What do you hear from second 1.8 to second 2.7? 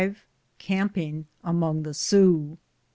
THE SIOUX.